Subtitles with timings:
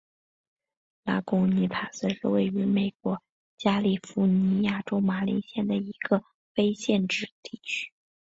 [1.03, 3.21] 拉贡尼塔斯是位于美国
[3.55, 6.23] 加利福尼亚州马林县的一个
[6.55, 7.93] 非建制地区。